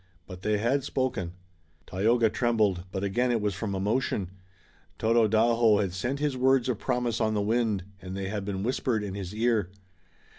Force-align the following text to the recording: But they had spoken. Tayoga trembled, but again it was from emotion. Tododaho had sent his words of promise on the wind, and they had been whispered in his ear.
But 0.25 0.41
they 0.41 0.57
had 0.57 0.83
spoken. 0.83 1.33
Tayoga 1.85 2.31
trembled, 2.31 2.85
but 2.91 3.03
again 3.03 3.31
it 3.31 3.39
was 3.39 3.53
from 3.53 3.75
emotion. 3.75 4.31
Tododaho 4.97 5.77
had 5.77 5.93
sent 5.93 6.17
his 6.17 6.35
words 6.35 6.67
of 6.67 6.79
promise 6.79 7.21
on 7.21 7.35
the 7.35 7.39
wind, 7.43 7.83
and 8.01 8.17
they 8.17 8.27
had 8.27 8.43
been 8.43 8.63
whispered 8.63 9.03
in 9.03 9.13
his 9.13 9.31
ear. 9.35 9.69